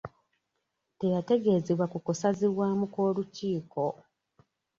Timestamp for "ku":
1.91-1.97